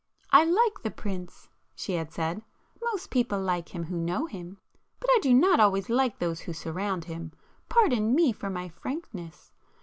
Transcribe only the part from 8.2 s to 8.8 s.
for my